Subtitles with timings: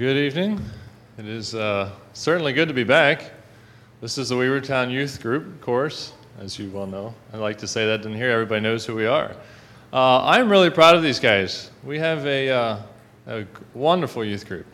[0.00, 0.58] Good evening.
[1.18, 3.32] It is uh, certainly good to be back.
[4.00, 7.14] This is the Weavertown Youth Group of course, as you well know.
[7.34, 9.36] I like to say that in here, everybody knows who we are.
[9.92, 11.70] Uh, I'm really proud of these guys.
[11.84, 12.78] We have a, uh,
[13.26, 14.64] a wonderful youth group.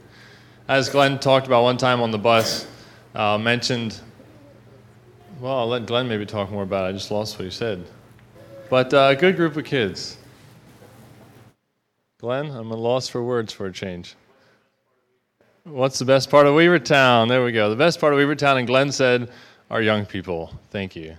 [0.69, 2.69] As Glenn talked about one time on the bus,
[3.17, 4.01] uh, mentioned,
[5.41, 6.91] well, I'll let Glenn maybe talk more about it.
[6.91, 7.85] I just lost what he said.
[8.71, 10.19] But uh, a good group of kids.
[12.21, 14.15] Glenn, I'm a loss for words for a change.
[15.67, 17.29] What's the best part of Weavertown?
[17.29, 17.69] There we go.
[17.69, 19.33] The best part of Weavertown, and Glenn said,
[19.69, 20.53] are young people.
[20.71, 21.17] Thank you.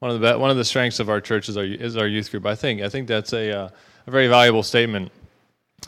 [0.00, 2.08] One of the be- one of the strengths of our church is our, is our
[2.08, 2.44] youth group.
[2.44, 3.68] I think I think that's a uh,
[4.08, 5.12] a very valuable statement.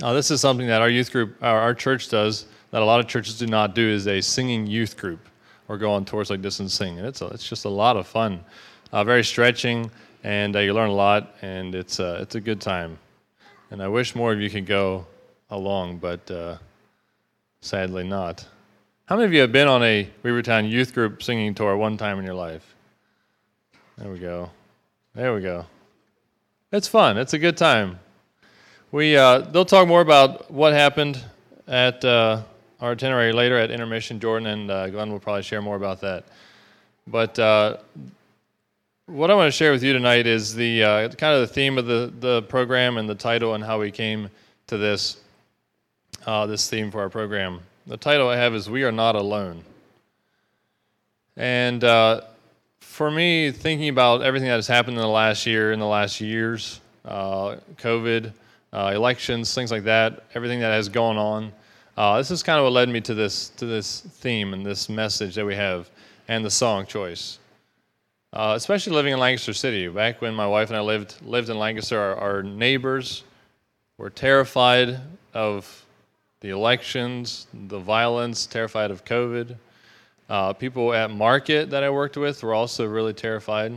[0.00, 3.00] Uh, this is something that our youth group, our, our church does that a lot
[3.00, 5.28] of churches do not do is a singing youth group
[5.66, 6.96] or go on tours like this and sing.
[6.98, 8.44] And it's a, it's just a lot of fun,
[8.92, 9.90] uh, very stretching,
[10.22, 13.00] and uh, you learn a lot, and it's uh, it's a good time.
[13.72, 15.08] And I wish more of you could go
[15.50, 16.58] along, but uh,
[17.60, 18.46] Sadly, not.
[19.06, 22.18] How many of you have been on a Weavertown youth group singing tour one time
[22.18, 22.74] in your life?
[23.96, 24.50] There we go.
[25.14, 25.66] There we go.
[26.70, 27.18] It's fun.
[27.18, 27.98] It's a good time.
[28.92, 31.20] We uh, they'll talk more about what happened
[31.66, 32.42] at uh,
[32.80, 34.20] our itinerary later at intermission.
[34.20, 36.24] Jordan and uh, Glenn will probably share more about that.
[37.06, 37.78] But uh,
[39.06, 41.76] what I want to share with you tonight is the uh, kind of the theme
[41.78, 44.30] of the the program and the title and how we came
[44.68, 45.16] to this
[46.28, 47.58] uh, this theme for our program.
[47.87, 49.64] The title I have is We Are Not Alone.
[51.38, 52.20] And uh,
[52.80, 56.20] for me, thinking about everything that has happened in the last year, in the last
[56.20, 58.30] years, uh, COVID,
[58.75, 61.50] uh, elections, things like that, everything that has gone on,
[61.97, 64.90] uh, this is kind of what led me to this, to this theme and this
[64.90, 65.88] message that we have
[66.28, 67.38] and the song choice.
[68.35, 69.88] Uh, especially living in Lancaster City.
[69.88, 73.25] Back when my wife and I lived, lived in Lancaster, our, our neighbors
[73.97, 75.00] were terrified
[75.32, 75.87] of
[76.40, 79.57] the elections, the violence, terrified of COVID.
[80.28, 83.73] Uh, people at market that I worked with were also really terrified.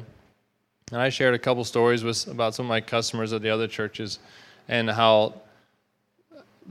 [0.91, 3.68] And I shared a couple stories with, about some of my customers at the other
[3.68, 4.20] churches
[4.68, 5.36] and how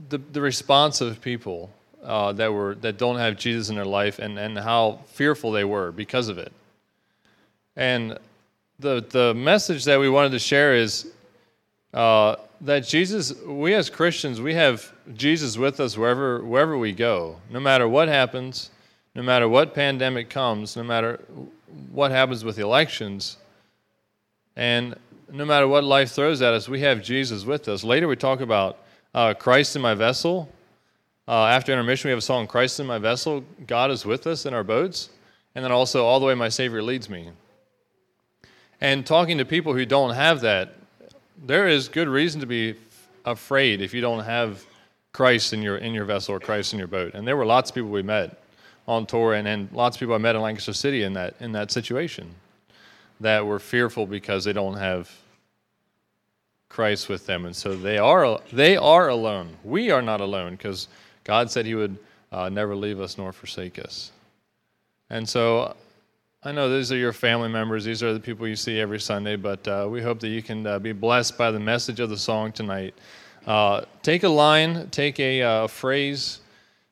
[0.09, 1.71] the, the response of people
[2.03, 5.63] uh, that, were, that don't have Jesus in their life and, and how fearful they
[5.63, 6.51] were because of it.
[7.75, 8.17] And
[8.79, 11.11] the, the message that we wanted to share is
[11.93, 17.37] uh, that Jesus, we as Christians, we have Jesus with us wherever, wherever we go.
[17.49, 18.71] No matter what happens,
[19.15, 21.19] no matter what pandemic comes, no matter
[21.91, 23.37] what happens with elections,
[24.55, 24.95] and
[25.31, 27.83] no matter what life throws at us, we have Jesus with us.
[27.83, 28.77] Later, we talk about
[29.13, 30.49] uh, Christ in my vessel.
[31.27, 33.43] Uh, after intermission, we have a song, Christ in my vessel.
[33.67, 35.09] God is with us in our boats.
[35.55, 37.29] And then also, All the Way My Savior Leads Me.
[38.79, 40.75] And talking to people who don't have that,
[41.45, 42.75] there is good reason to be
[43.25, 44.65] afraid if you don't have
[45.13, 47.13] Christ in your in your vessel or Christ in your boat.
[47.13, 48.37] And there were lots of people we met
[48.87, 51.51] on tour, and, and lots of people I met in Lancaster City in that in
[51.53, 52.33] that situation
[53.19, 55.11] that were fearful because they don't have
[56.69, 59.57] Christ with them, and so they are they are alone.
[59.63, 60.87] We are not alone because
[61.23, 61.97] God said He would
[62.31, 64.11] uh, never leave us nor forsake us.
[65.09, 65.75] And so
[66.43, 69.35] I know these are your family members, these are the people you see every Sunday,
[69.35, 72.17] but uh, we hope that you can uh, be blessed by the message of the
[72.17, 72.95] song tonight.
[73.45, 76.41] Uh, take a line, take a uh, phrase,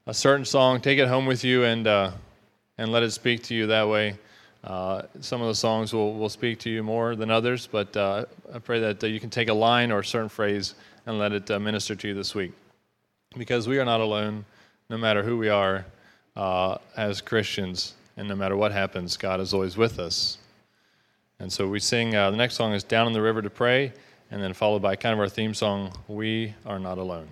[0.07, 2.11] a certain song, take it home with you, and, uh,
[2.77, 4.17] and let it speak to you that way.
[4.63, 8.25] Uh, some of the songs will, will speak to you more than others, but I
[8.63, 10.75] pray that you can take a line or a certain phrase
[11.05, 12.51] and let it minister to you this week.
[13.37, 14.43] Because we are not alone,
[14.89, 15.85] no matter who we are
[16.35, 17.93] as Christians.
[18.17, 20.39] And no matter what happens, God is always with us.
[21.39, 23.93] And so we sing, uh, the next song is Down in the River to Pray,
[24.31, 27.27] and then followed by kind of our theme song, We Are Not Alone.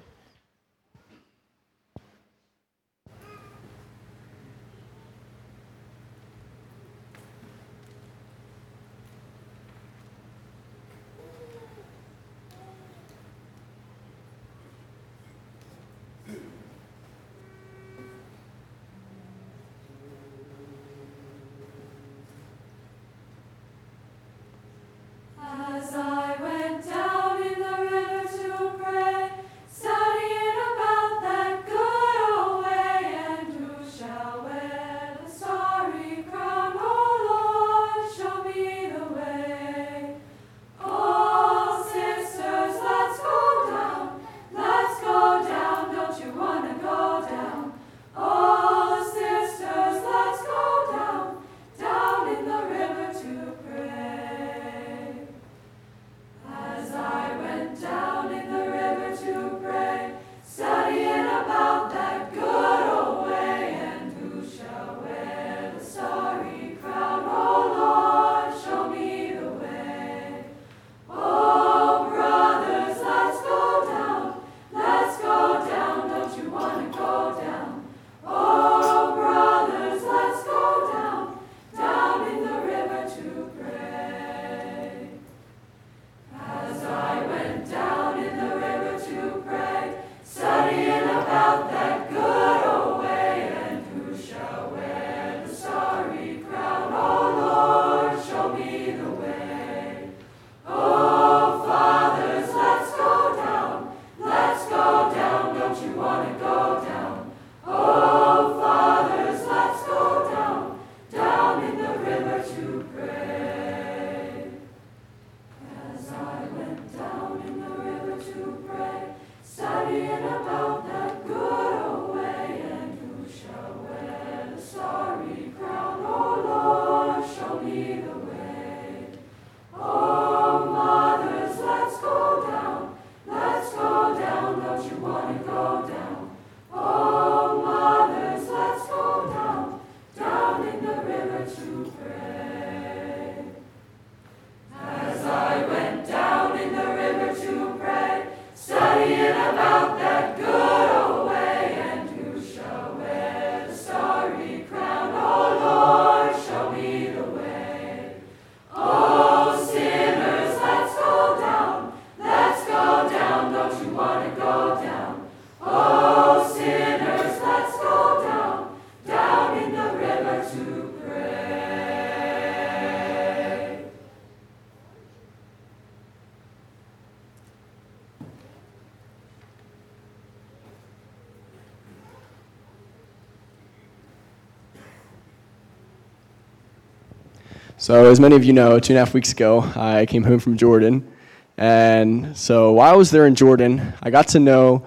[187.87, 190.39] So, as many of you know, two and a half weeks ago, I came home
[190.39, 191.09] from Jordan.
[191.55, 194.85] And so, while I was there in Jordan, I got to know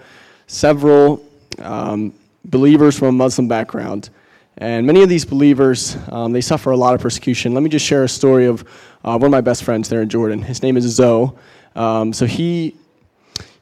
[0.49, 1.25] several
[1.61, 2.13] um,
[2.45, 4.11] believers from a Muslim background.
[4.59, 7.55] And many of these believers, um, they suffer a lot of persecution.
[7.55, 8.65] Let me just share a story of
[9.03, 10.43] uh, one of my best friends there in Jordan.
[10.43, 11.31] His name is Zoe.
[11.77, 12.77] Um, so he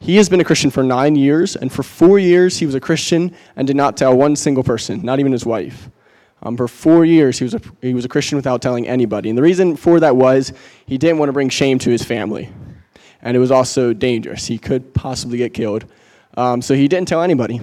[0.01, 2.81] he has been a Christian for nine years, and for four years he was a
[2.81, 5.89] Christian and did not tell one single person, not even his wife.
[6.43, 9.29] Um, for four years he was, a, he was a Christian without telling anybody.
[9.29, 10.53] And the reason for that was
[10.87, 12.53] he didn't want to bring shame to his family.
[13.23, 14.47] And it was also dangerous.
[14.47, 15.85] He could possibly get killed.
[16.37, 17.61] Um, so he didn't tell anybody.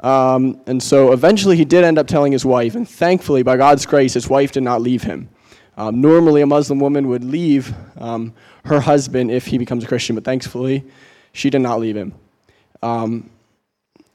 [0.00, 3.86] Um, and so eventually he did end up telling his wife, and thankfully, by God's
[3.86, 5.28] grace, his wife did not leave him.
[5.76, 8.34] Um, normally, a Muslim woman would leave um,
[8.64, 10.84] her husband if he becomes a Christian, but thankfully,
[11.32, 12.14] she did not leave him.
[12.82, 13.30] Um,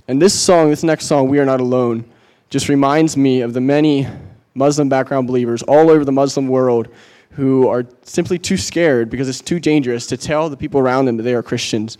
[0.07, 2.05] and this song, this next song, We Are Not Alone,
[2.49, 4.07] just reminds me of the many
[4.53, 6.87] Muslim background believers all over the Muslim world
[7.31, 11.17] who are simply too scared because it's too dangerous to tell the people around them
[11.17, 11.97] that they are Christians.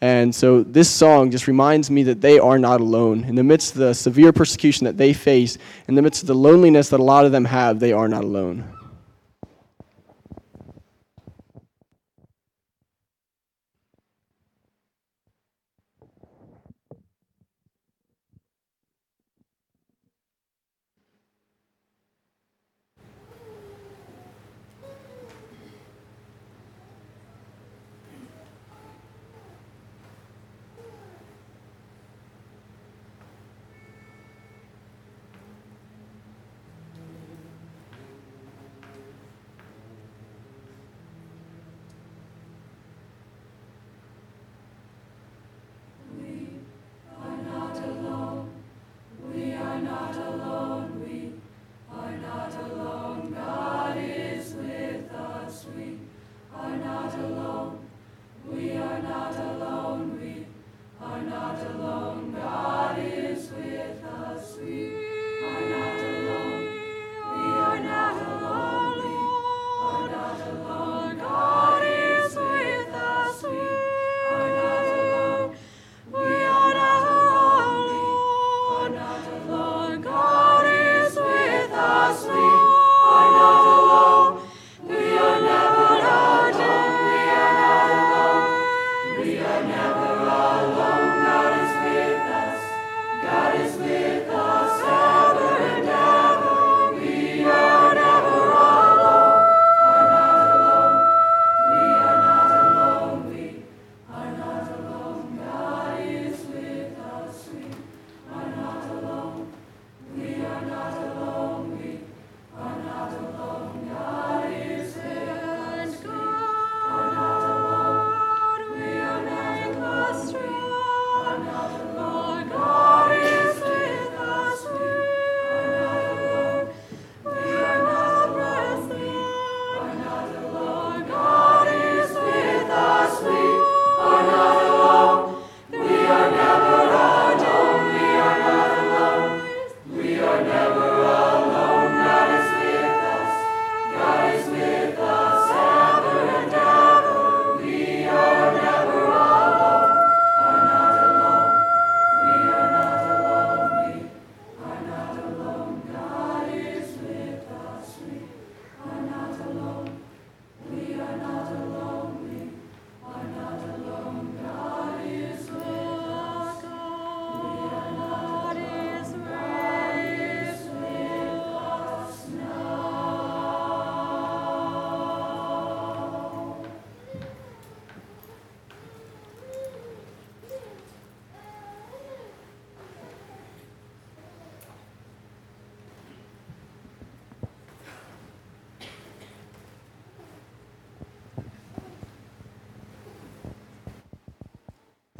[0.00, 3.22] And so this song just reminds me that they are not alone.
[3.24, 6.34] In the midst of the severe persecution that they face, in the midst of the
[6.34, 8.64] loneliness that a lot of them have, they are not alone.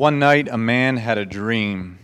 [0.03, 2.01] One night, a man had a dream.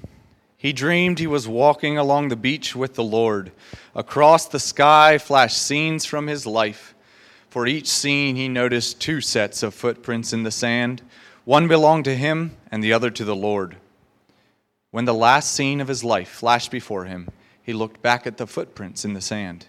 [0.57, 3.51] He dreamed he was walking along the beach with the Lord.
[3.93, 6.95] Across the sky flashed scenes from his life.
[7.51, 11.03] For each scene, he noticed two sets of footprints in the sand.
[11.45, 13.79] One belonged to him, and the other to the Lord.
[14.93, 17.29] When the last scene of his life flashed before him,
[17.61, 19.67] he looked back at the footprints in the sand.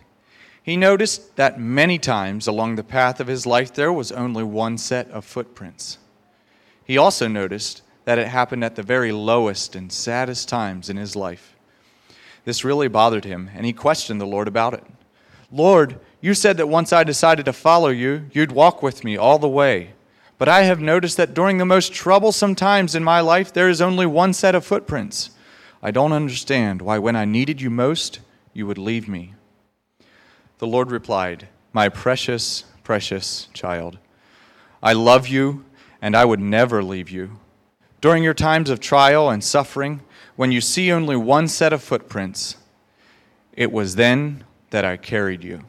[0.62, 4.78] He noticed that many times along the path of his life there was only one
[4.78, 5.98] set of footprints.
[6.86, 11.16] He also noticed that it happened at the very lowest and saddest times in his
[11.16, 11.56] life.
[12.44, 14.84] This really bothered him, and he questioned the Lord about it.
[15.52, 19.38] Lord, You said that once I decided to follow you, you'd walk with me all
[19.38, 19.92] the way.
[20.40, 23.80] But I have noticed that during the most troublesome times in my life, there is
[23.80, 25.30] only one set of footprints.
[25.84, 28.22] I don't understand why, when I needed you most,
[28.54, 29.36] you would leave me.
[30.58, 34.00] The Lord replied, My precious, precious child,
[34.82, 35.64] I love you,
[36.02, 37.38] and I would never leave you.
[38.02, 40.02] During your times of trial and suffering,
[40.36, 42.56] when you see only one set of footprints,
[43.54, 45.66] it was then that I carried you.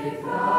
[0.00, 0.49] O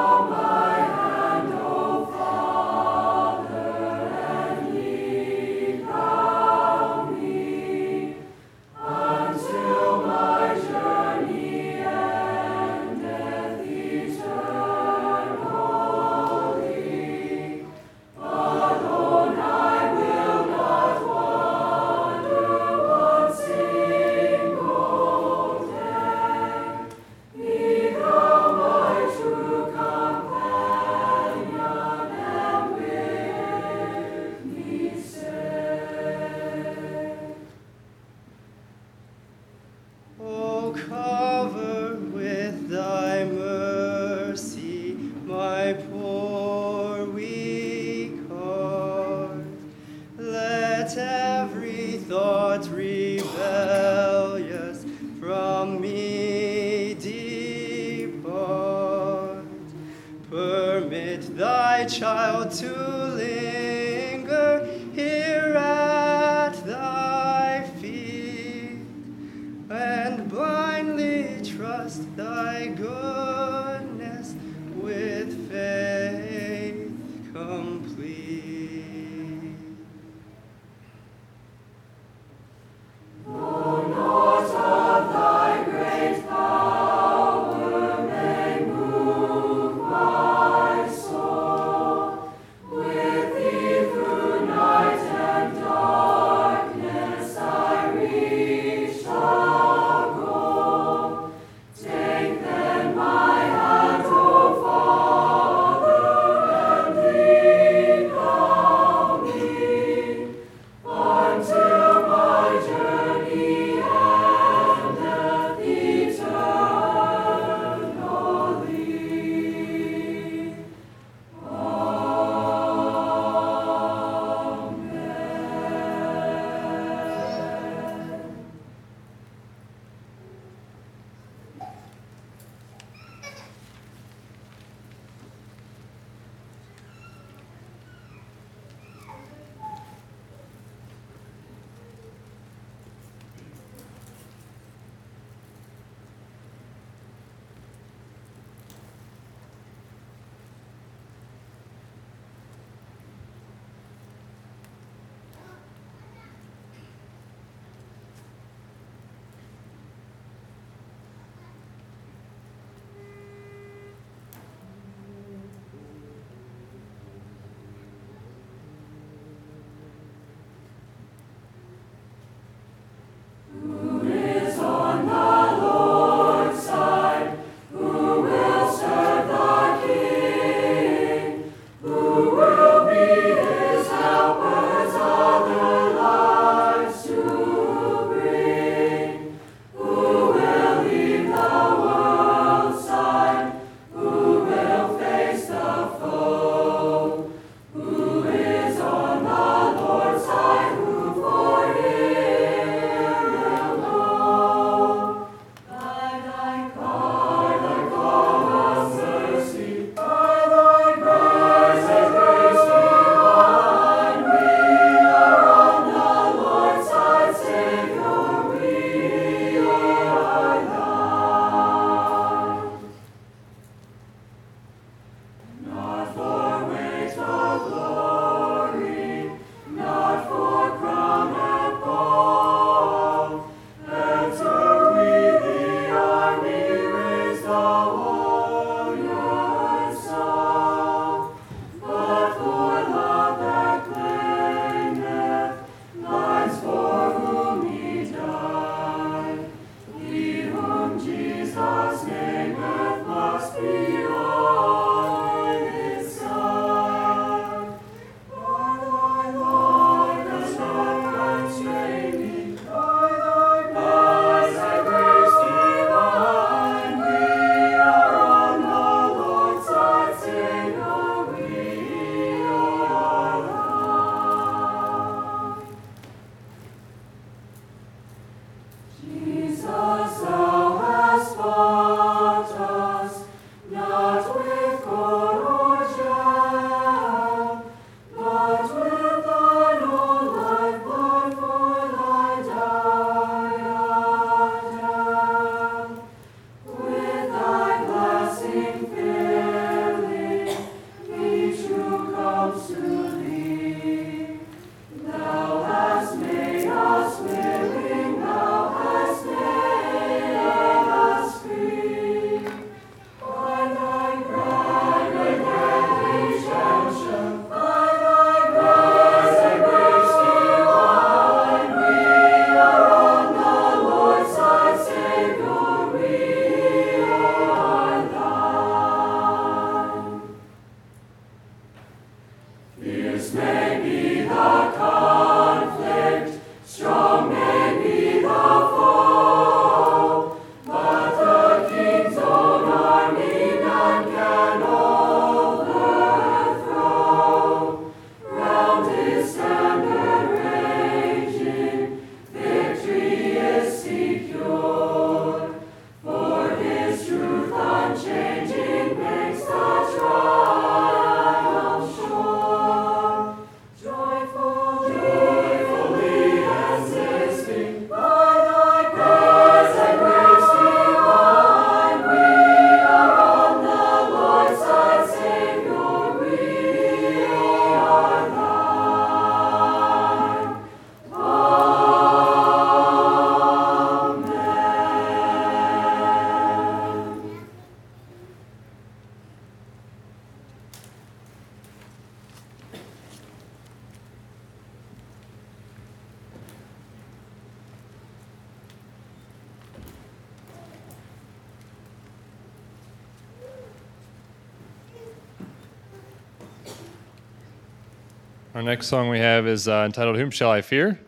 [408.91, 410.99] song we have is uh, entitled Whom Shall I Fear?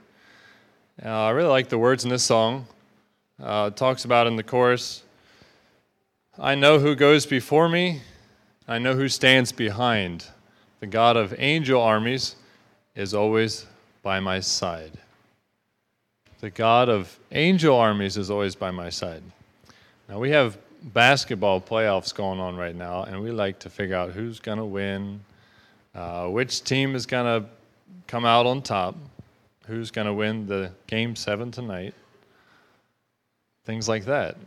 [1.04, 2.65] Uh, I really like the words in this song.
[3.41, 5.04] Uh, it talks about in the chorus
[6.39, 8.00] I know who goes before me,
[8.69, 10.26] I know who stands behind.
[10.80, 12.38] The God of angel armies
[12.96, 13.65] is always
[14.02, 14.93] by my side.
[16.39, 19.24] The God of angel armies is always by my side.
[20.08, 24.12] Now, we have basketball playoffs going on right now, and we like to figure out
[24.12, 25.19] who's going to win,
[25.93, 27.50] uh, which team is going to
[28.13, 28.95] come out on top,
[29.65, 31.95] who's going to win the game seven tonight,
[33.65, 34.38] things like that.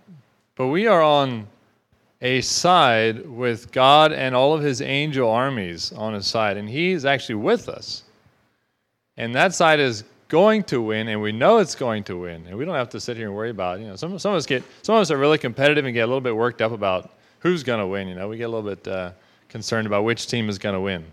[0.55, 1.49] But we are on
[2.23, 7.05] a side with God and all of his angel armies on his side, and he's
[7.05, 8.05] actually with us.
[9.17, 12.57] And that side is going to win, and we know it's going to win, and
[12.57, 13.81] we don't have to sit here and worry about.
[13.81, 16.03] You know, some some of us get some of us are really competitive and get
[16.03, 18.07] a little bit worked up about who's going to win.
[18.07, 19.11] You know, we get a little bit uh,
[19.49, 21.05] concerned about which team is going to win.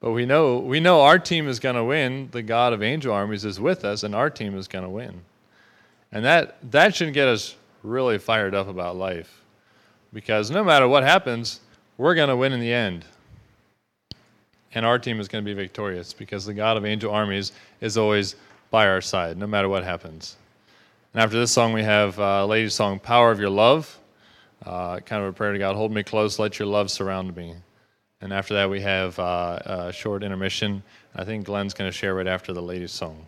[0.00, 2.28] But we know we know our team is going to win.
[2.32, 5.20] The God of angel armies is with us, and our team is going to win.
[6.10, 9.42] And that that should get us really fired up about life,
[10.12, 11.60] because no matter what happens,
[11.98, 13.04] we're going to win in the end
[14.74, 17.96] and our team is going to be victorious because the God of angel armies is
[17.96, 18.36] always
[18.70, 20.36] by our side, no matter what happens.
[21.12, 23.98] And after this song, we have uh, lady's song, Power of Your Love,
[24.64, 27.56] uh, kind of a prayer to God, hold me close, let your love surround me.
[28.20, 30.82] And after that, we have uh, a short intermission.
[31.14, 33.26] I think Glenn's going to share right after the lady's song.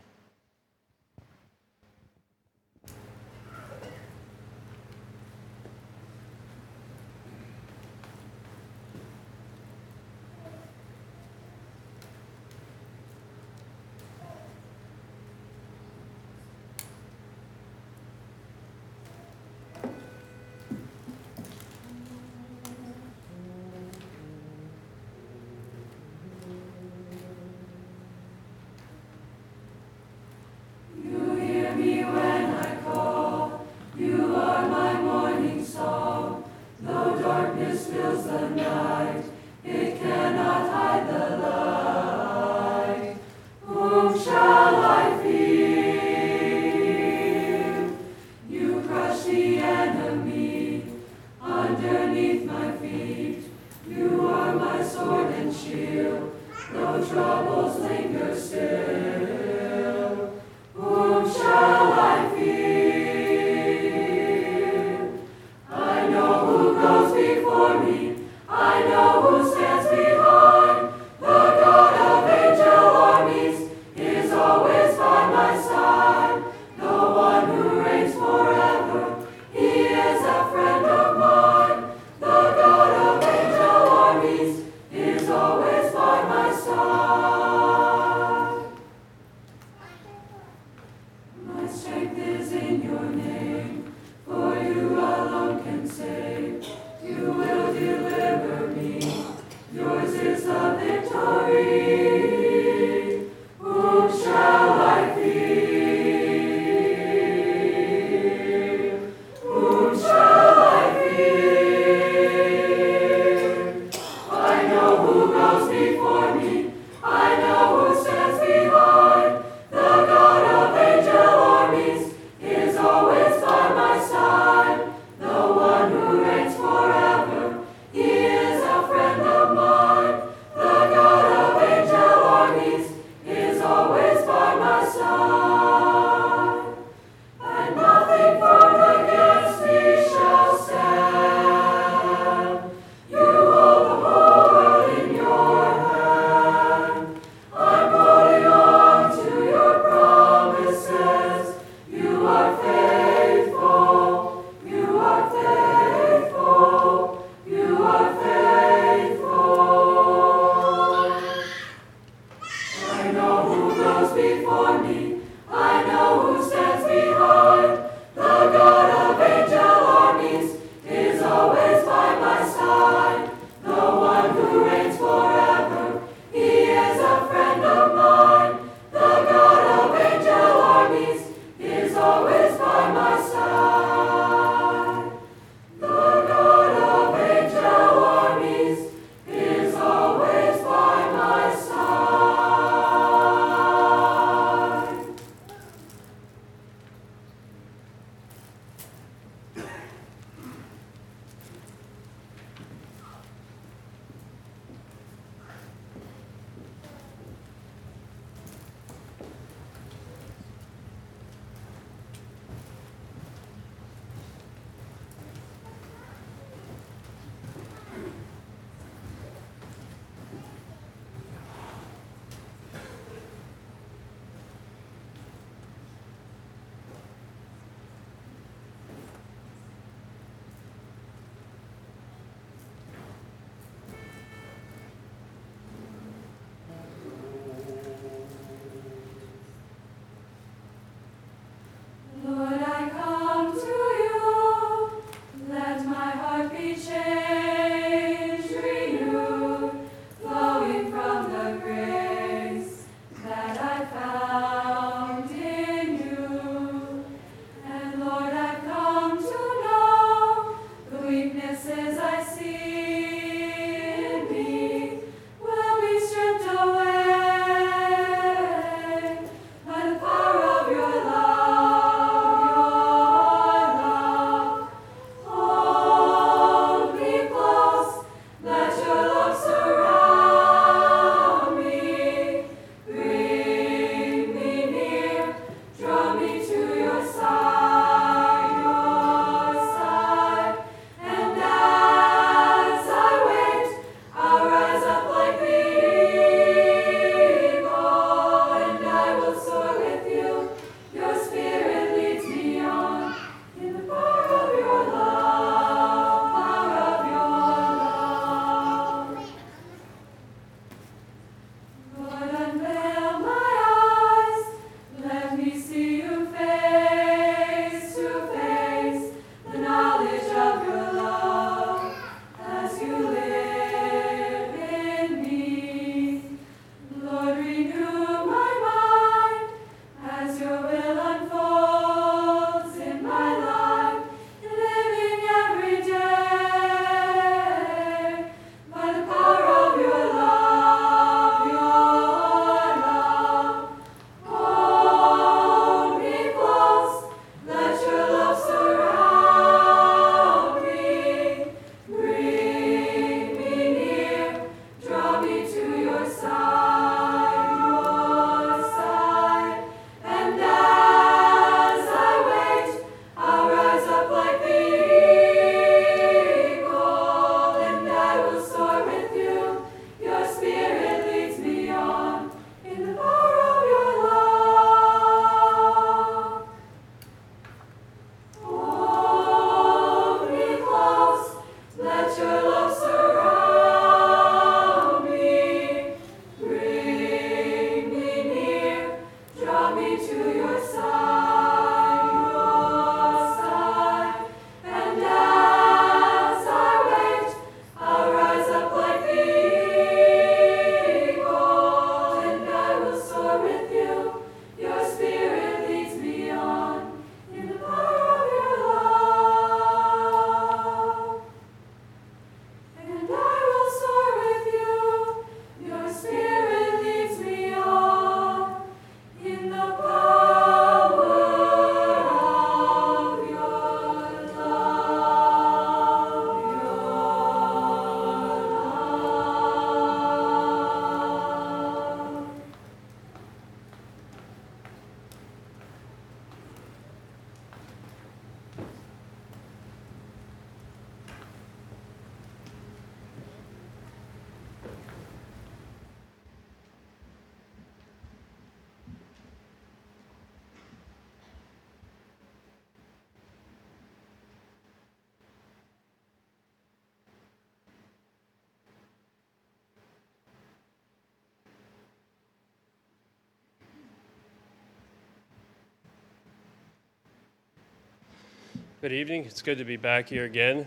[468.83, 469.27] Good evening.
[469.27, 470.67] It's good to be back here again.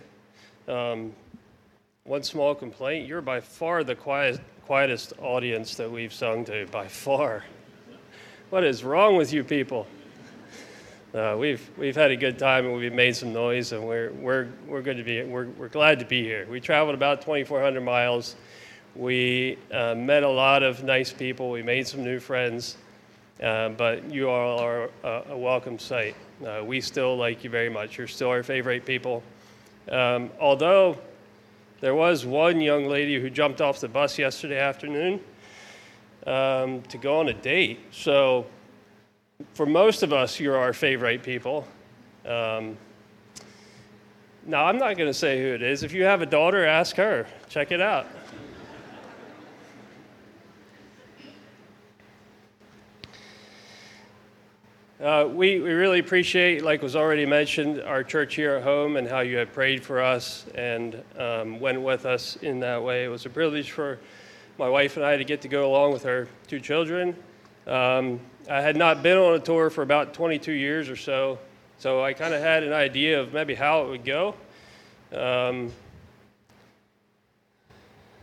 [0.69, 1.11] Um,
[2.05, 6.87] one small complaint you're by far the quiet, quietest audience that we've sung to, by
[6.87, 7.43] far.
[8.51, 9.85] What is wrong with you people?
[11.13, 14.47] Uh, we've, we've had a good time and we've made some noise, and we're, we're,
[14.65, 16.47] we're, good to be, we're, we're glad to be here.
[16.49, 18.37] We traveled about 2,400 miles.
[18.95, 22.77] We uh, met a lot of nice people, we made some new friends,
[23.43, 26.15] uh, but you all are a, a welcome sight.
[26.43, 27.97] Uh, we still like you very much.
[27.97, 29.23] You're still our favorite people.
[29.89, 30.97] Um, although
[31.81, 35.19] there was one young lady who jumped off the bus yesterday afternoon
[36.25, 37.79] um, to go on a date.
[37.91, 38.45] So,
[39.53, 41.67] for most of us, you're our favorite people.
[42.25, 42.77] Um,
[44.45, 45.83] now, I'm not going to say who it is.
[45.83, 47.27] If you have a daughter, ask her.
[47.49, 48.07] Check it out.
[55.01, 59.05] Uh, we, we really appreciate, like was already mentioned, our church here at home and
[59.05, 63.03] how you have prayed for us and um, went with us in that way.
[63.03, 63.99] It was a privilege for
[64.57, 67.13] my wife and I to get to go along with our two children.
[67.67, 71.39] Um, I had not been on a tour for about 22 years or so,
[71.77, 74.33] so I kind of had an idea of maybe how it would go.
[75.11, 75.73] Um,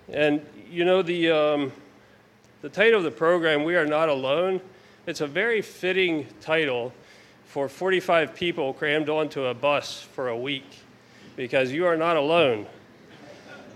[0.08, 1.72] and you know, the, um,
[2.62, 4.62] the title of the program, We Are Not Alone,
[5.07, 6.92] it's a very fitting title
[7.46, 10.64] for 45 people crammed onto a bus for a week
[11.36, 12.66] because you are not alone.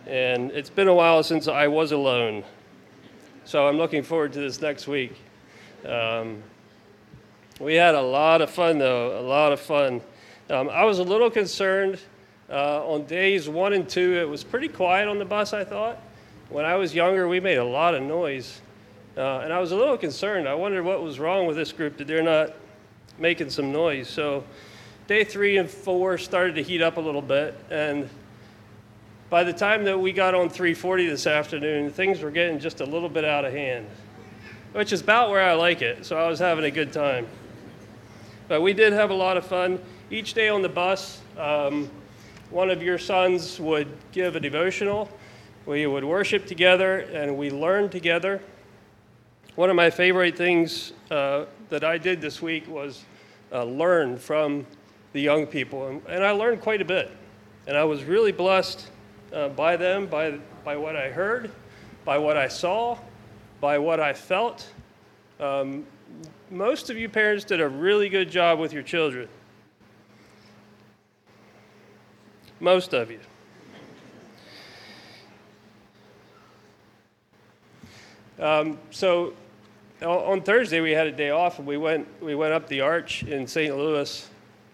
[0.07, 2.45] And it's been a while since I was alone.
[3.45, 5.17] So I'm looking forward to this next week.
[5.85, 6.43] Um,
[7.61, 10.01] we had a lot of fun, though, a lot of fun.
[10.49, 11.99] Um, I was a little concerned
[12.49, 14.17] uh, on days one and two.
[14.17, 15.99] It was pretty quiet on the bus, I thought.
[16.51, 18.61] When I was younger, we made a lot of noise.
[19.17, 20.47] Uh, and I was a little concerned.
[20.47, 22.55] I wondered what was wrong with this group that they're not
[23.19, 24.09] making some noise.
[24.09, 24.45] So
[25.07, 27.59] day three and four started to heat up a little bit.
[27.71, 28.11] And
[29.31, 32.85] by the time that we got on 340 this afternoon, things were getting just a
[32.85, 33.87] little bit out of hand,
[34.73, 36.05] which is about where I like it.
[36.05, 37.27] So I was having a good time.
[38.49, 39.81] But we did have a lot of fun.
[40.11, 41.91] Each day on the bus, um,
[42.51, 45.09] one of your sons would give a devotional.
[45.65, 48.43] We would worship together and we learned together.
[49.57, 53.07] One of my favorite things uh, that I did this week was
[53.51, 54.67] uh, learn from
[55.15, 57.11] the young people, and, and, I learned quite a bit.
[57.67, 58.87] And I was really blessed
[59.33, 60.33] uh, by them, by,
[60.63, 61.51] by what I heard,
[62.05, 62.99] by what I saw,
[63.59, 64.71] by what I felt.
[65.41, 65.87] Um,
[66.51, 69.27] most of you parents did a really good job with your children.
[72.61, 73.21] Most of you.
[78.39, 79.33] Um, so
[80.03, 83.23] on Thursday we had a day off and we went we went up the arch
[83.23, 83.75] in St.
[83.75, 84.29] Louis.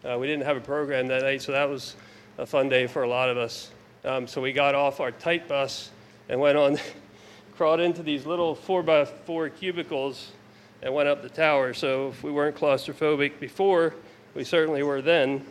[0.05, 1.95] Uh, we didn't have a program that night, so that was
[2.39, 3.71] a fun day for a lot of us.
[4.05, 5.91] Um, so we got off our tight bus
[6.29, 6.77] and went on,
[7.57, 10.33] crawled into these little four by four cubicles
[10.83, 11.73] and went up the tower.
[11.73, 13.95] So if we weren't claustrophobic before,
[14.35, 15.47] we certainly were then.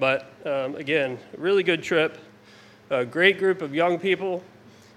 [0.00, 2.18] But um, again, really good trip.
[2.90, 4.42] A great group of young people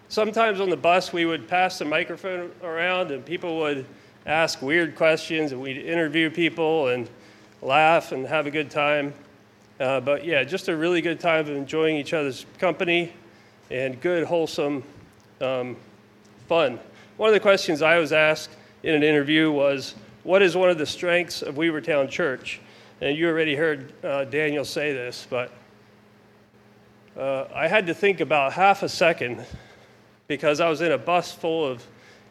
[0.10, 3.86] sometimes on the bus we would pass the microphone around and people would
[4.26, 7.10] ask weird questions and we'd interview people and
[7.62, 9.14] laugh and have a good time.
[9.80, 13.14] Uh, but yeah, just a really good time of enjoying each other's company
[13.72, 14.84] and good, wholesome
[15.42, 15.78] um,
[16.48, 16.80] fun.
[17.18, 18.52] One of the questions I was asked
[18.84, 22.60] in an interview was, What is one of the strengths of Weavertown Church?
[23.00, 25.52] And you already heard uh, Daniel say this, but
[27.16, 29.46] uh, I had to think about half a second
[30.30, 31.84] because I was in a bus full of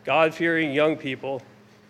[0.05, 1.43] God fearing young people.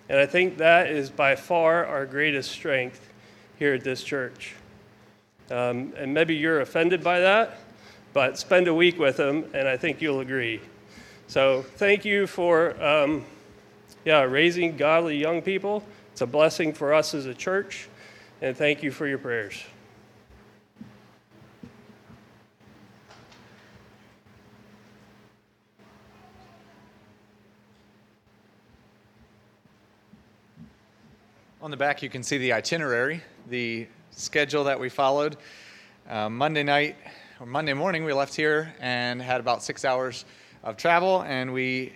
[0.08, 3.12] And I think that is by far our greatest strength
[3.58, 4.54] here at this church.
[5.50, 7.58] Um, and maybe you're offended by that,
[8.14, 10.60] but spend a week with them, and I think you'll agree.
[11.26, 13.26] So thank you for um,
[14.06, 15.82] yeah, raising godly young people.
[16.12, 17.88] It's a blessing for us as a church,
[18.40, 19.62] and thank you for your prayers.
[31.68, 35.36] On the back, you can see the itinerary, the schedule that we followed.
[36.08, 36.96] Uh, Monday night,
[37.40, 40.24] or Monday morning, we left here and had about six hours
[40.64, 41.92] of travel, and we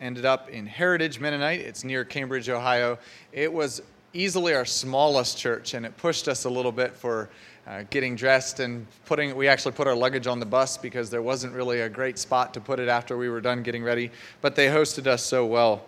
[0.00, 1.60] ended up in Heritage Mennonite.
[1.60, 2.98] It's near Cambridge, Ohio.
[3.30, 3.80] It was
[4.12, 7.30] easily our smallest church, and it pushed us a little bit for
[7.68, 9.36] uh, getting dressed and putting.
[9.36, 12.52] We actually put our luggage on the bus because there wasn't really a great spot
[12.54, 14.10] to put it after we were done getting ready.
[14.40, 15.84] But they hosted us so well.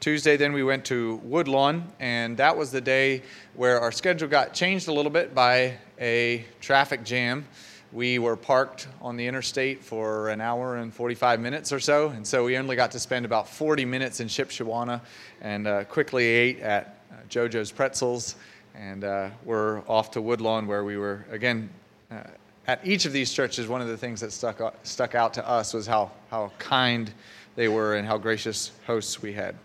[0.00, 3.22] Tuesday, then we went to Woodlawn, and that was the day
[3.54, 7.46] where our schedule got changed a little bit by a traffic jam.
[7.92, 12.26] We were parked on the interstate for an hour and 45 minutes or so, and
[12.26, 15.00] so we only got to spend about 40 minutes in Shipshewana
[15.40, 18.36] and uh, quickly ate at uh, JoJo's Pretzels,
[18.74, 21.70] and uh, we're off to Woodlawn where we were, again,
[22.10, 22.18] uh,
[22.66, 25.48] at each of these churches, one of the things that stuck, out- stuck out to
[25.48, 27.12] us was how, how kind
[27.54, 29.56] they were and how gracious hosts we had.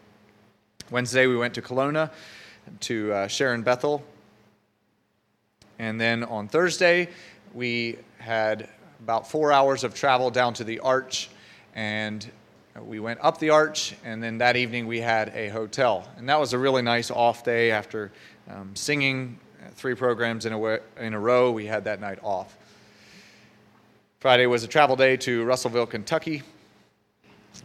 [0.91, 2.11] Wednesday, we went to Kalona
[2.81, 4.03] to uh, Sharon Bethel.
[5.79, 7.07] And then on Thursday,
[7.53, 8.67] we had
[8.99, 11.29] about four hours of travel down to the Arch,
[11.73, 12.29] and
[12.81, 16.07] we went up the Arch, and then that evening we had a hotel.
[16.17, 18.11] And that was a really nice off day after
[18.49, 19.39] um, singing
[19.75, 21.51] three programs in a, wa- in a row.
[21.51, 22.57] We had that night off.
[24.19, 26.43] Friday was a travel day to Russellville, Kentucky,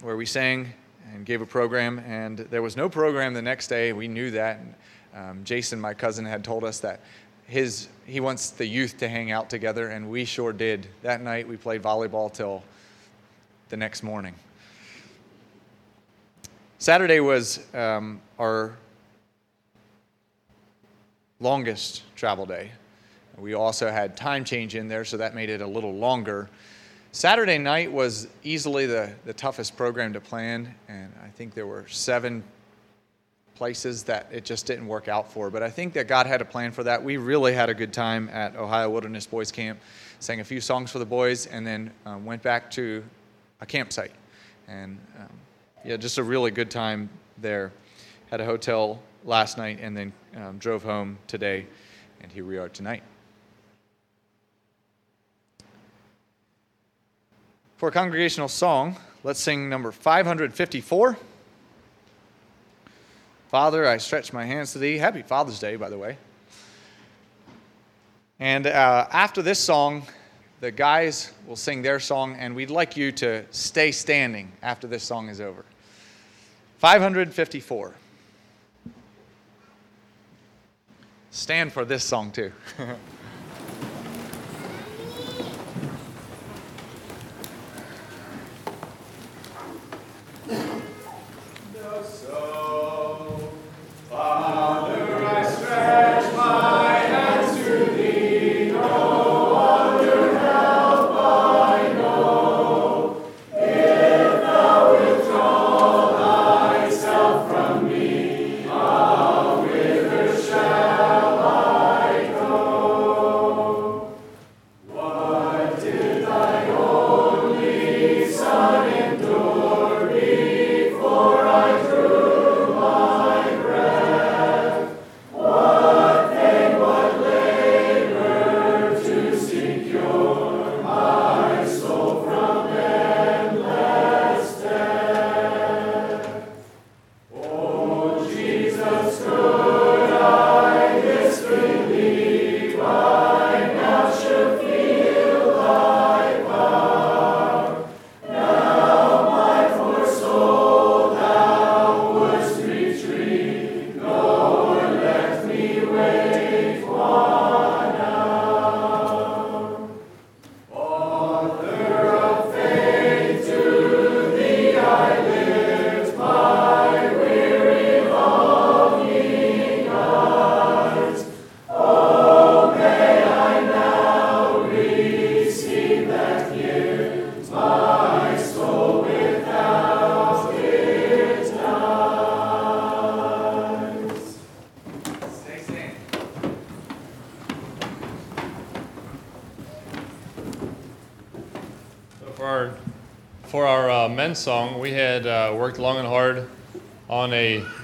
[0.01, 0.73] where we sang
[1.13, 1.99] and gave a program.
[2.01, 3.93] And there was no program the next day.
[3.93, 4.59] We knew that.
[4.59, 4.75] And,
[5.15, 7.01] um, Jason, my cousin, had told us that
[7.47, 10.87] his he wants the youth to hang out together, and we sure did.
[11.03, 12.63] That night we played volleyball till
[13.69, 14.35] the next morning.
[16.79, 18.77] Saturday was um, our
[21.41, 22.71] longest travel day.
[23.39, 26.49] We also had time change in there, so that made it a little longer.
[27.17, 31.89] Saturday night was easily the, the toughest program to plan, and I think there were
[31.89, 32.45] seven
[33.55, 35.49] places that it just didn't work out for.
[35.49, 37.03] But I think that God had a plan for that.
[37.03, 39.81] We really had a good time at Ohio Wilderness Boys Camp,
[40.21, 43.03] sang a few songs for the boys, and then um, went back to
[43.63, 44.13] a campsite.
[44.69, 45.31] And um,
[45.87, 47.09] yeah, just a really good time
[47.39, 47.73] there.
[48.31, 51.65] Had a hotel last night and then um, drove home today,
[52.21, 53.03] and here we are tonight.
[57.77, 61.19] For a congregational song, let's sing number 554.
[63.51, 64.97] Father, I stretch my hands to thee.
[64.97, 66.17] Happy Father's Day, by the way.
[68.41, 70.05] And uh, after this song,
[70.61, 75.03] the guys will sing their song, and we'd like you to stay standing after this
[75.03, 75.67] song is over.
[76.79, 77.95] 554.
[81.31, 82.53] Stand for this song, too.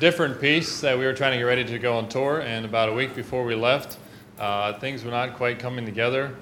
[0.03, 2.41] different piece that we were trying to get ready to go on tour.
[2.41, 3.99] And about a week before we left,
[4.37, 6.35] uh, things were not quite coming together.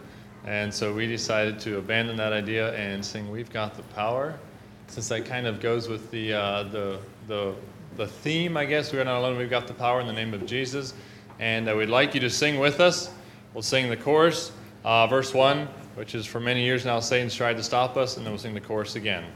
[0.47, 4.39] And so we decided to abandon that idea and sing We've Got the Power.
[4.87, 7.55] Since that kind of goes with the, uh, the, the,
[7.99, 10.33] the theme, I guess, we are not alone, we've got the power in the name
[10.33, 10.95] of Jesus.
[11.39, 13.13] And uh, we'd like you to sing with us.
[13.53, 14.53] We'll sing the chorus,
[14.87, 18.25] uh, verse 1, which is for many years now Satan's tried to stop us, and
[18.25, 19.27] then we'll sing the chorus again.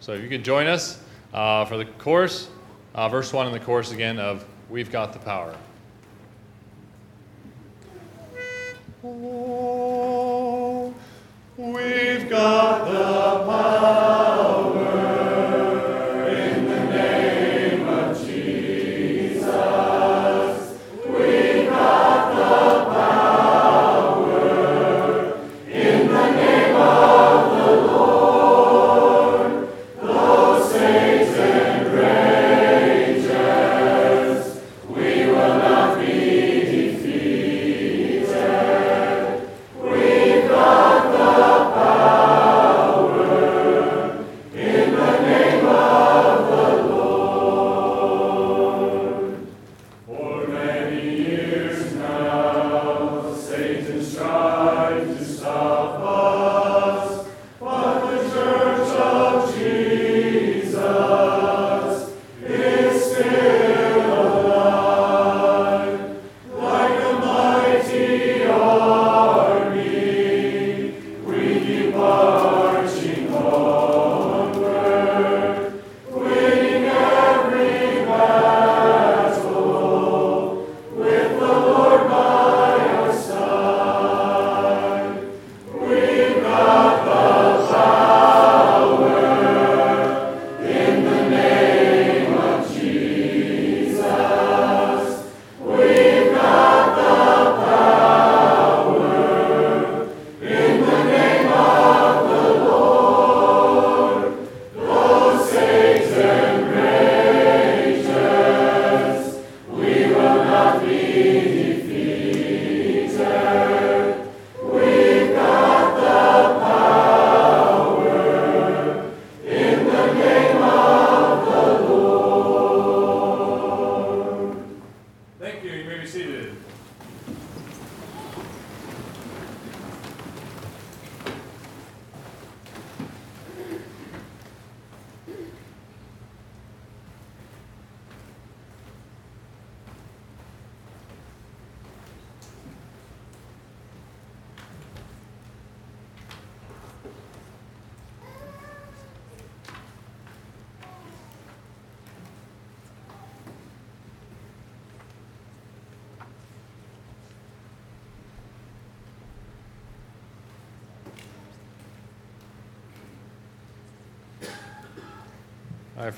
[0.00, 1.00] So if you could join us
[1.32, 2.48] uh, for the chorus,
[2.98, 5.54] uh, verse 1 in the chorus again of We've Got the Power.
[9.04, 10.92] Oh,
[11.56, 14.47] we've got the power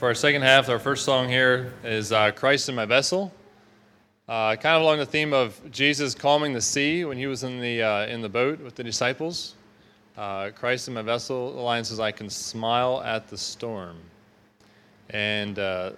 [0.00, 3.30] for our second half, our first song here is uh, Christ in My Vessel.
[4.26, 7.60] Uh, kind of along the theme of Jesus calming the sea when he was in
[7.60, 9.56] the, uh, in the boat with the disciples.
[10.16, 13.98] Uh, Christ in My Vessel, the line says, I can smile at the storm.
[15.10, 15.90] And uh,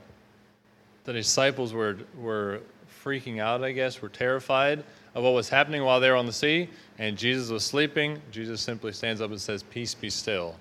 [1.05, 2.59] the disciples were, were
[3.05, 4.83] freaking out, I guess, were terrified
[5.15, 6.69] of what was happening while they were on the sea.
[6.99, 8.21] And Jesus was sleeping.
[8.33, 10.57] Jesus simply stands up and says, Peace be still.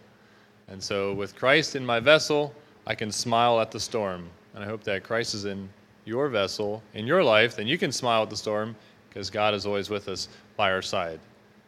[0.68, 2.54] And so, with Christ in my vessel,
[2.88, 4.30] I can smile at the storm.
[4.54, 5.70] And I hope that Christ is in
[6.06, 8.76] your vessel, in your life, then you can smile at the storm
[9.10, 10.28] because God is always with us
[10.58, 11.20] by our side.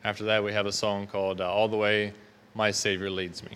[0.04, 2.14] After that, we have a song called uh, All the Way
[2.56, 3.52] My Savior Leads Me.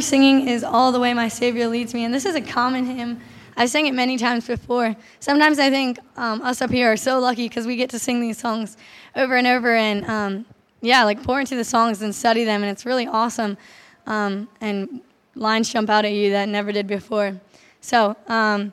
[0.00, 2.86] We're singing is All the Way My Savior Leads Me, and this is a common
[2.86, 3.20] hymn.
[3.54, 4.96] I've sang it many times before.
[5.18, 8.18] Sometimes I think um, us up here are so lucky because we get to sing
[8.18, 8.78] these songs
[9.14, 10.46] over and over and, um,
[10.80, 13.58] yeah, like pour into the songs and study them, and it's really awesome.
[14.06, 15.02] Um, and
[15.34, 17.38] lines jump out at you that never did before.
[17.82, 18.72] So, um,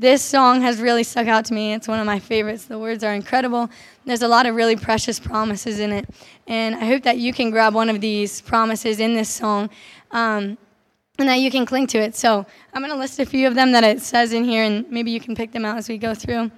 [0.00, 1.74] this song has really stuck out to me.
[1.74, 2.64] It's one of my favorites.
[2.64, 3.68] The words are incredible.
[4.06, 6.08] There's a lot of really precious promises in it.
[6.46, 9.68] And I hope that you can grab one of these promises in this song
[10.10, 10.56] um,
[11.18, 12.16] and that you can cling to it.
[12.16, 14.90] So I'm going to list a few of them that it says in here, and
[14.90, 16.50] maybe you can pick them out as we go through.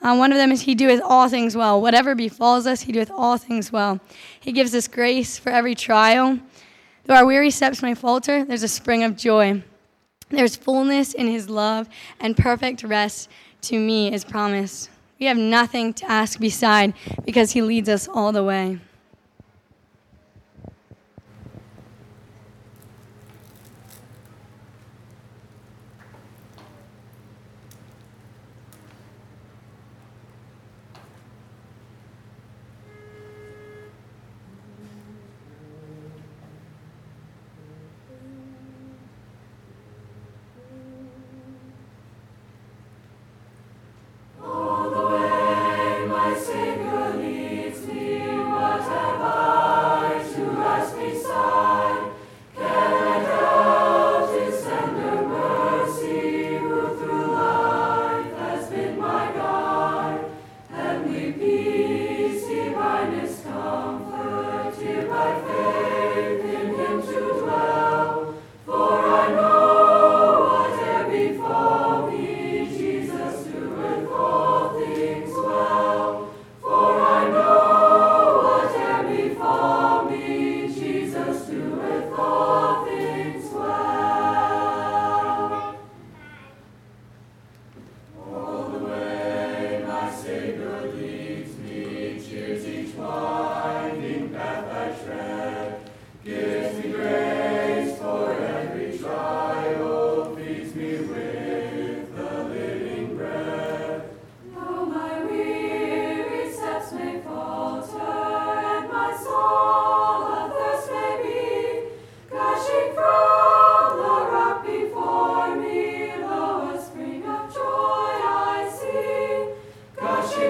[0.00, 1.82] Uh, one of them is He doeth all things well.
[1.82, 3.98] Whatever befalls us, He doeth all things well.
[4.38, 6.38] He gives us grace for every trial.
[7.06, 9.64] Though our weary steps may falter, there's a spring of joy.
[10.30, 11.88] There's fullness in his love,
[12.20, 13.30] and perfect rest
[13.62, 14.90] to me is promised.
[15.18, 18.78] We have nothing to ask beside because he leads us all the way.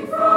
[0.06, 0.27] sing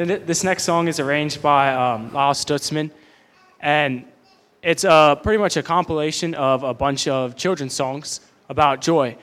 [0.00, 2.90] This next song is arranged by um, Lyle Stutzman,
[3.60, 4.06] and
[4.62, 9.14] it's a pretty much a compilation of a bunch of children's songs about joy.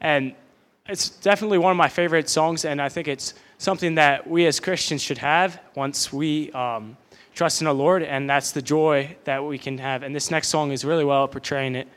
[0.00, 0.32] And
[0.88, 4.60] it's definitely one of my favorite songs, and I think it's something that we as
[4.60, 6.96] Christians should have once we um,
[7.34, 10.04] trust in the Lord, and that's the joy that we can have.
[10.04, 11.88] And this next song is really well portraying it.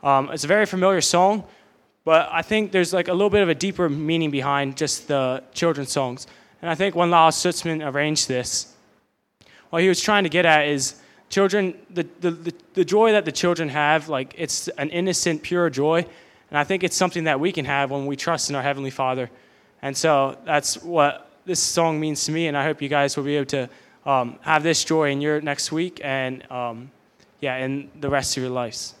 [0.00, 1.42] Um, it's a very familiar song,
[2.04, 5.42] but I think there's like a little bit of a deeper meaning behind just the
[5.52, 6.28] children's songs.
[6.62, 8.74] And I think when Lars Stutzman arranged this,
[9.70, 11.00] what he was trying to get at is
[11.30, 15.68] children, the, the, the, the joy that the children have, like it's an innocent, pure
[15.68, 16.06] joy.
[16.50, 18.90] And I think it's something that we can have when we trust in our Heavenly
[18.90, 19.28] Father.
[19.82, 22.46] And so that's what this song means to me.
[22.46, 23.68] And I hope you guys will be able to
[24.06, 26.90] um, have this joy in your next week and, um,
[27.40, 28.94] yeah, in the rest of your lives.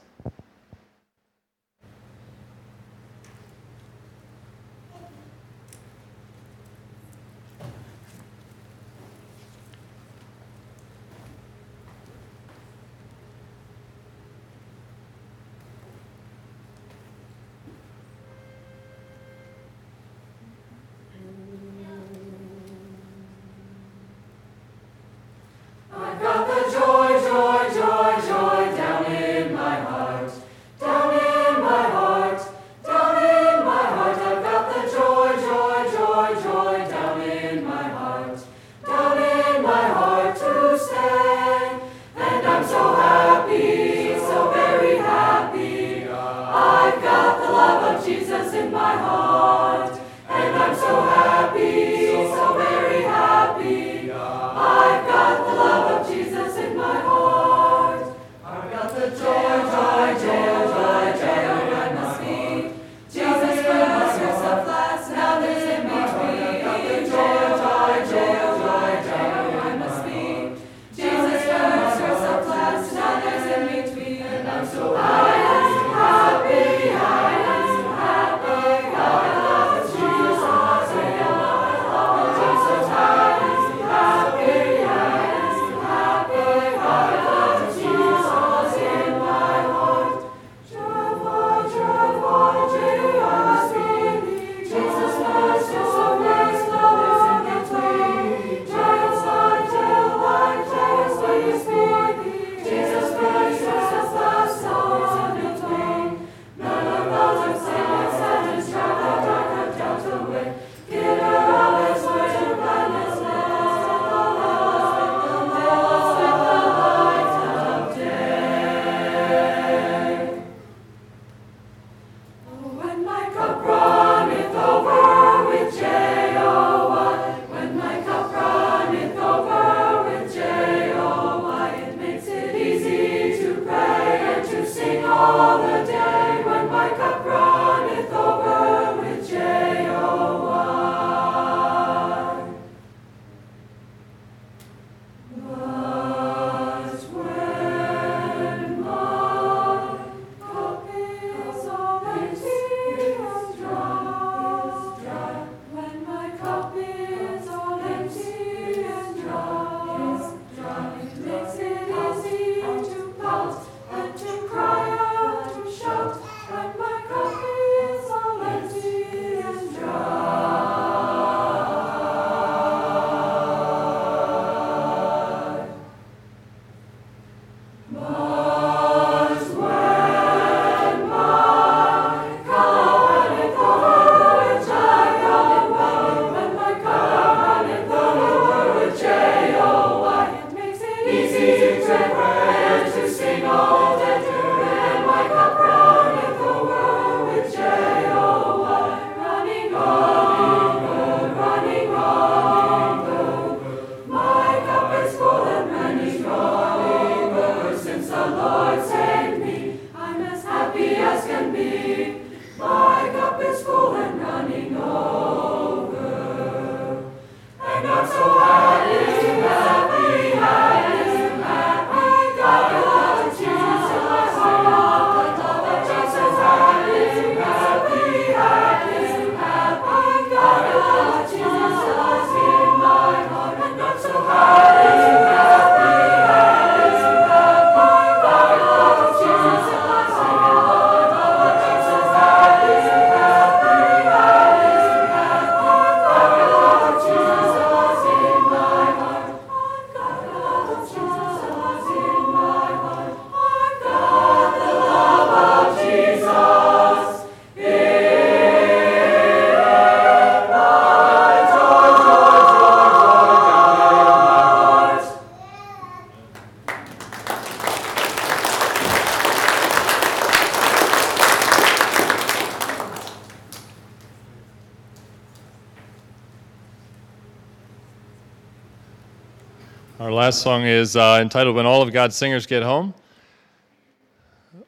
[280.24, 282.94] Last song is uh, entitled When All of God's Singers Get Home.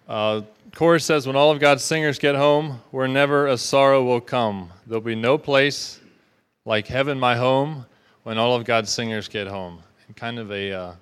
[0.06, 0.42] Uh,
[0.74, 4.70] chorus says, When all of God's singers get home, where never a sorrow will come.
[4.86, 5.98] There'll be no place
[6.66, 7.86] like heaven, my home,
[8.24, 9.82] when all of God's singers get home.
[10.06, 10.92] And kind of a, uh,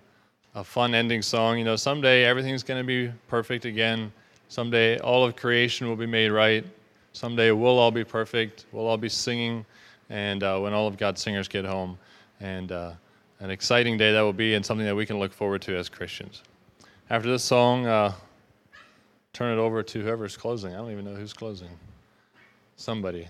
[0.54, 1.58] a fun ending song.
[1.58, 4.12] You know, someday everything's going to be perfect again.
[4.46, 6.64] Someday all of creation will be made right.
[7.12, 8.66] Someday we'll all be perfect.
[8.70, 9.66] We'll all be singing.
[10.10, 11.98] And uh, when all of God's singers get home.
[12.38, 12.92] And uh,
[13.40, 15.88] an exciting day that will be, and something that we can look forward to as
[15.88, 16.42] Christians.
[17.10, 18.12] After this song, uh,
[19.32, 20.72] turn it over to whoever's closing.
[20.74, 21.68] I don't even know who's closing.
[22.76, 23.28] Somebody.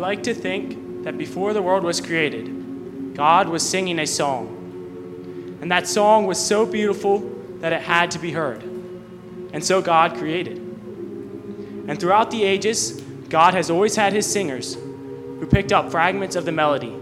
[0.00, 5.58] Like to think that before the world was created, God was singing a song.
[5.60, 7.18] And that song was so beautiful
[7.60, 8.62] that it had to be heard.
[9.52, 10.56] And so God created.
[10.56, 16.44] And throughout the ages, God has always had his singers who picked up fragments of
[16.44, 16.94] the melody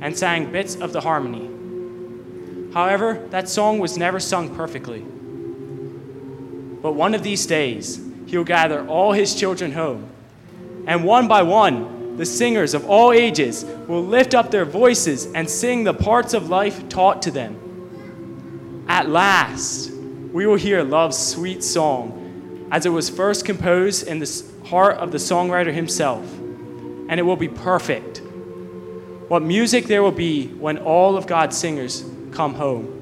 [0.00, 1.48] and sang bits of the harmony.
[2.72, 5.00] However, that song was never sung perfectly.
[6.82, 10.08] But one of these days, he'll gather all his children home
[10.86, 15.48] and one by one, the singers of all ages will lift up their voices and
[15.48, 18.84] sing the parts of life taught to them.
[18.86, 24.44] At last, we will hear love's sweet song as it was first composed in the
[24.66, 26.22] heart of the songwriter himself,
[27.08, 28.18] and it will be perfect.
[29.28, 32.99] What music there will be when all of God's singers come home.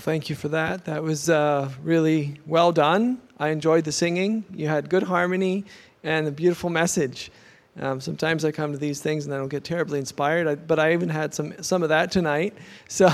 [0.00, 0.84] Thank you for that.
[0.86, 3.20] That was uh, really well done.
[3.38, 4.44] I enjoyed the singing.
[4.52, 5.64] You had good harmony
[6.02, 7.30] and a beautiful message.
[7.78, 10.78] Um, sometimes I come to these things and I don't get terribly inspired, I, but
[10.78, 12.54] I even had some some of that tonight.
[12.88, 13.08] So,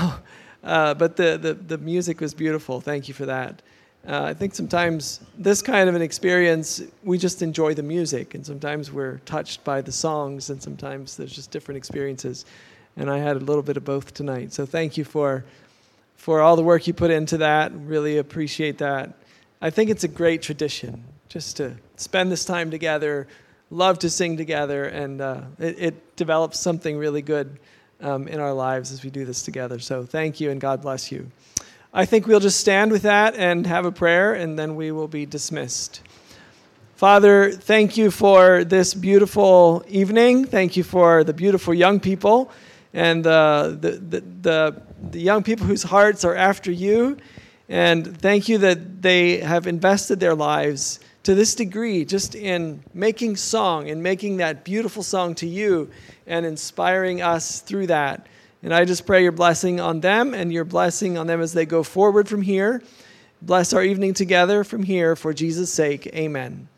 [0.63, 2.81] uh, but the, the the music was beautiful.
[2.81, 3.61] Thank you for that.
[4.07, 8.45] Uh, I think sometimes this kind of an experience, we just enjoy the music, and
[8.45, 12.45] sometimes we're touched by the songs, and sometimes there's just different experiences.
[12.95, 14.53] And I had a little bit of both tonight.
[14.53, 15.43] So thank you for
[16.17, 17.71] for all the work you put into that.
[17.73, 19.13] Really appreciate that.
[19.61, 23.27] I think it's a great tradition just to spend this time together,
[23.69, 27.59] love to sing together, and uh, it, it, develops something really good
[28.01, 29.77] um, in our lives as we do this together.
[29.77, 31.29] So thank you, and God bless you.
[31.93, 35.07] I think we'll just stand with that and have a prayer, and then we will
[35.07, 36.01] be dismissed.
[36.95, 40.45] Father, thank you for this beautiful evening.
[40.45, 42.49] Thank you for the beautiful young people
[42.93, 44.81] and uh, the, the, the,
[45.11, 47.17] the young people whose hearts are after you.
[47.69, 53.35] And thank you that they have invested their lives to this degree just in making
[53.35, 55.89] song and making that beautiful song to you
[56.25, 58.27] and inspiring us through that.
[58.63, 61.65] And I just pray your blessing on them and your blessing on them as they
[61.65, 62.81] go forward from here.
[63.41, 66.07] Bless our evening together from here for Jesus' sake.
[66.07, 66.69] Amen.